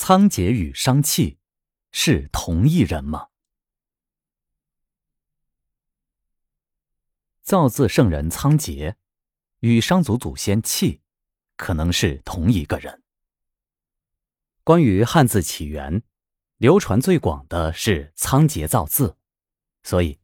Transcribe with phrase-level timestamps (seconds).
[0.00, 1.38] 仓颉与商契
[1.90, 3.30] 是同一人吗？
[7.42, 8.94] 造字圣人仓颉
[9.58, 11.02] 与商族祖先契
[11.56, 13.02] 可能是同一个人。
[14.62, 16.04] 关于汉字起源，
[16.58, 19.16] 流传最广的是仓颉造字，
[19.82, 20.20] 所以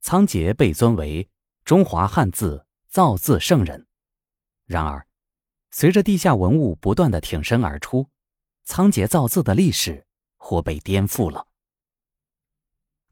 [0.00, 1.28] 仓颉被尊为
[1.66, 3.86] 中华汉字造字圣人。
[4.64, 5.06] 然而，
[5.70, 8.08] 随着地下文物不断的挺身而出。
[8.68, 10.06] 仓颉造字的历史
[10.36, 11.48] 或被颠覆了。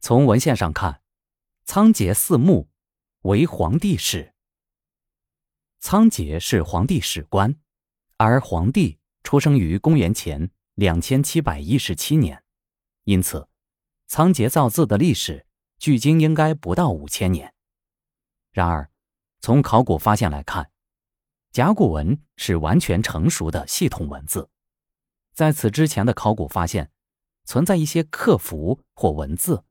[0.01, 1.01] 从文献上看，
[1.65, 2.69] 仓颉四墓
[3.23, 4.35] 为皇帝史。
[5.81, 7.59] 仓颉是皇帝史官，
[8.19, 12.45] 而皇帝出生于公元前两千七百一十七年，
[13.05, 13.49] 因此，
[14.07, 15.47] 仓颉造字的历史
[15.79, 17.55] 距今应该不到五千年。
[18.53, 18.91] 然而，
[19.41, 20.71] 从考古发现来看，
[21.51, 24.51] 甲骨文是完全成熟的系统文字。
[25.37, 26.91] 在此之前的考古发现，
[27.45, 29.65] 存在一些刻符或文字，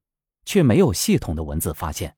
[0.46, 2.16] 却没有系统的文字发现。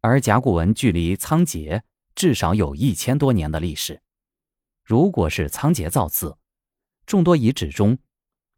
[0.00, 1.82] 而甲骨文距离仓颉
[2.14, 4.00] 至少有一千多年的历史。
[4.82, 6.38] 如果是仓颉造字，
[7.04, 7.98] 众多遗址中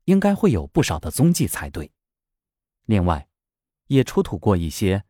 [0.05, 1.91] 应该会有不少的踪迹才对。
[2.85, 3.27] 另外，
[3.89, 5.03] 也出土过一些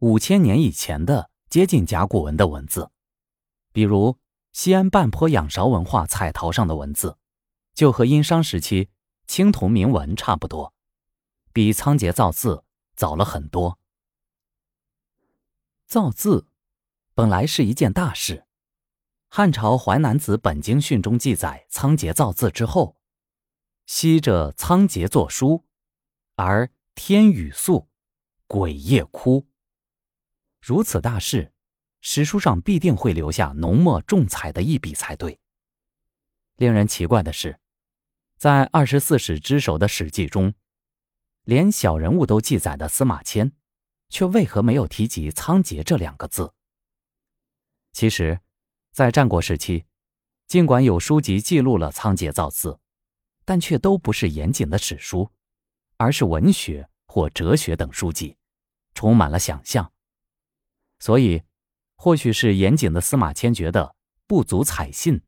[0.00, 2.90] 五千年以前的接近甲骨文的文字，
[3.72, 4.18] 比如
[4.52, 7.16] 西安半坡仰韶文化彩陶上的文字。
[7.74, 8.90] 就和殷商时期
[9.26, 10.74] 青铜铭文差不多，
[11.52, 13.78] 比仓颉造字早了很多。
[15.86, 16.46] 造字
[17.14, 18.46] 本来是一件大事。
[19.28, 22.96] 汉朝《淮南子·本经训》中记载，仓颉造字之后，
[23.86, 25.64] 昔着仓颉作书，
[26.34, 27.88] 而天雨粟，
[28.48, 29.46] 鬼夜哭。
[30.60, 31.52] 如此大事，
[32.00, 35.38] 史书上必定会留下浓墨重彩的一笔才对。
[36.60, 37.58] 令人奇怪的是。
[38.36, 40.52] 在二十四史之首的《史记》中，
[41.44, 43.52] 连小人物都记载的司马迁，
[44.10, 46.52] 却为何没有提及仓颉这两个字？
[47.94, 48.40] 其实，
[48.92, 49.86] 在战国时期，
[50.46, 52.78] 尽管有书籍记录了仓颉造字，
[53.46, 55.30] 但却都不是严谨的史书，
[55.96, 58.36] 而是文学或哲学等书籍，
[58.94, 59.90] 充满了想象。
[60.98, 61.42] 所以，
[61.96, 63.96] 或许是严谨的司马迁觉得
[64.26, 65.22] 不足采信，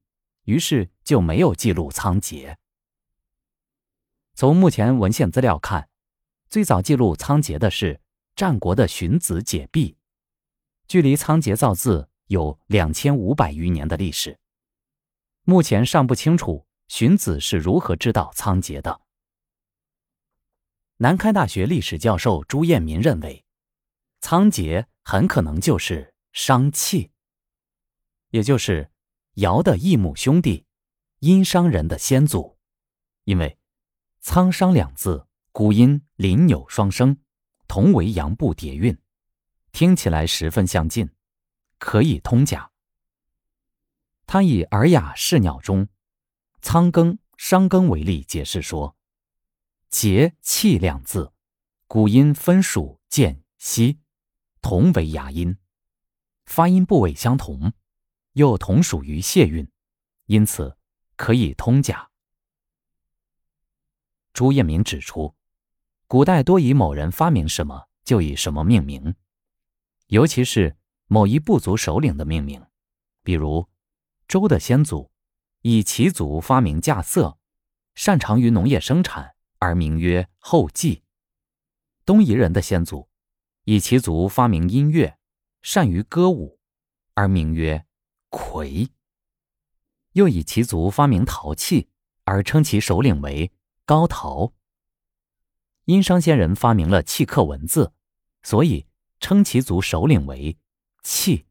[0.44, 2.56] 于是就没有记录仓颉。
[4.34, 5.88] 从目前文献资料看，
[6.48, 8.00] 最早记录仓颉的是
[8.34, 9.96] 战国的荀子解壁，
[10.86, 14.38] 距离仓颉造字有两千五百余年的历史。
[15.44, 19.00] 目前尚不清楚荀子是如何知道仓颉的。
[20.98, 23.44] 南开大学历史教授朱彦民认为，
[24.20, 27.10] 仓颉很可能就是商契，
[28.30, 28.91] 也就是
[29.34, 30.66] 尧的异母兄弟，
[31.20, 32.58] 殷商人的先祖，
[33.24, 33.58] 因为。
[34.24, 37.16] 苍商两字，古音临纽双声，
[37.66, 38.96] 同为阳部叠韵，
[39.72, 41.10] 听起来十分相近，
[41.78, 42.70] 可以通假。
[44.24, 45.88] 他以《尔雅释鸟》中
[46.62, 48.96] “仓庚、商庚”为例，解释说
[49.90, 51.32] ：“节气两字，
[51.88, 53.98] 古音分属间息，
[54.60, 55.58] 同为牙音，
[56.44, 57.72] 发音部位相同，
[58.32, 59.68] 又同属于谢韵，
[60.26, 60.76] 因此
[61.16, 62.10] 可以通假。”
[64.32, 65.34] 朱彦明指出，
[66.06, 69.14] 古代多以某人发明什么就以什么命名，
[70.06, 70.76] 尤其是
[71.06, 72.64] 某一部族首领的命名，
[73.22, 73.68] 比如
[74.26, 75.10] 周的先祖
[75.60, 77.36] 以其族发明稼穑，
[77.94, 81.02] 擅长于农业生产而名曰后稷；
[82.06, 83.10] 东夷人的先祖
[83.64, 85.18] 以其族发明音乐，
[85.60, 86.58] 善于歌舞
[87.12, 87.86] 而名曰
[88.32, 88.88] 魁；
[90.14, 91.90] 又以其族发明陶器
[92.24, 93.52] 而称其首领为。
[93.84, 94.52] 高陶，
[95.86, 97.92] 殷商先人发明了契刻文字，
[98.44, 98.86] 所以
[99.18, 100.56] 称其族首领为
[101.02, 101.46] 契。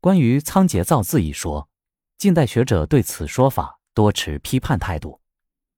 [0.00, 1.68] 关于仓颉造字一说，
[2.16, 5.20] 近代学者对此说法多持批判态度，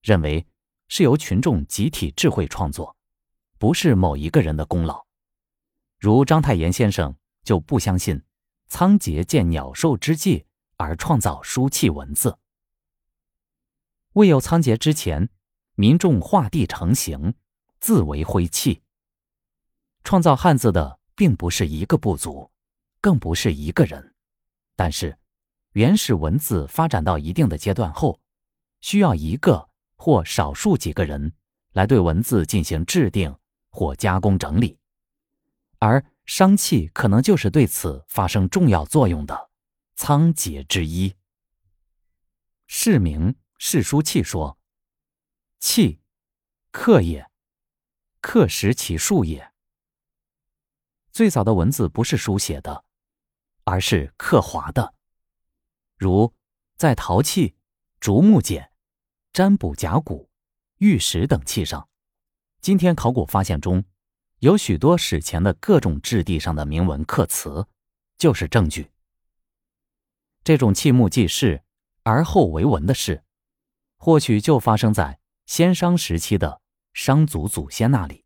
[0.03, 0.47] 认为
[0.88, 2.95] 是由群众集体智慧创作，
[3.59, 5.06] 不是某一个人的功劳。
[5.99, 8.23] 如章太炎先生就不相信
[8.73, 10.47] 仓颉见鸟兽之际
[10.79, 12.39] 而创造书契文字。
[14.15, 15.29] 未有仓颉之前，
[15.75, 17.35] 民众画地成形，
[17.81, 18.81] 字为徽器。
[20.05, 22.51] 创造汉字的并不是一个部族，
[23.03, 24.15] 更不是一个人。
[24.75, 25.19] 但是，
[25.73, 28.19] 原始文字发展到一定的阶段后，
[28.81, 31.31] 需要一个或少数几个人
[31.75, 33.37] 来对文字进行制定
[33.69, 34.79] 或加工整理，
[35.79, 39.51] 而商器可能就是对此发生重要作用的
[39.95, 41.15] 仓颉之一。
[42.67, 43.35] 释名。
[43.65, 44.59] 《世书契》说
[45.61, 46.01] ：“契，
[46.73, 47.31] 刻也，
[48.21, 49.53] 刻石其数也。
[51.13, 52.85] 最早的文字不是书写的，
[53.63, 54.95] 而是刻划的，
[55.97, 56.35] 如
[56.77, 57.55] 在陶器、
[58.01, 58.73] 竹木简、
[59.33, 60.29] 占卜甲骨、
[60.79, 61.89] 玉石等器上。
[62.61, 63.85] 今天考古发现中，
[64.43, 67.65] 有许多史前的各种质地上的铭文刻词，
[68.19, 68.91] 就是证据。
[70.43, 71.62] 这种器木记事
[72.03, 73.23] 而后为文的事，
[73.99, 76.61] 或许就发生在先商时期的
[76.93, 78.25] 商族祖先那里。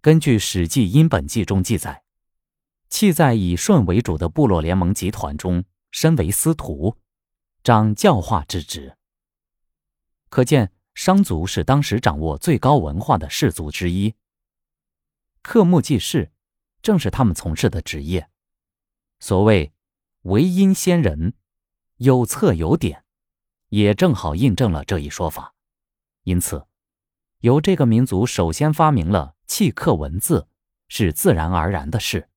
[0.00, 2.02] 根据《史记殷本纪》中记载，
[2.88, 6.96] 契在以舜为主的部落联盟集团中，身为司徒，
[7.62, 8.96] 掌教化之职。
[10.30, 14.14] 可见商族是当时掌握最高文化的氏族之一。
[15.48, 16.30] 刻木记事，
[16.82, 18.28] 正是他们从事的职业。
[19.18, 19.72] 所谓。
[20.22, 21.32] 为阴先人，
[21.96, 23.04] 有册有典，
[23.68, 25.54] 也正好印证了这一说法。
[26.24, 26.66] 因此，
[27.38, 30.48] 由这个民族首先发明了契刻文字，
[30.88, 32.28] 是自然而然的事。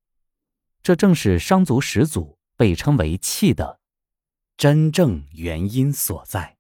[0.82, 3.82] 这正是商族始祖被称为契的
[4.56, 6.58] 真正原因所在。